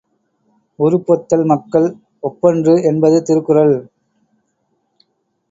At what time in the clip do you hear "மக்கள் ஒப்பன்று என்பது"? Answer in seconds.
1.45-3.21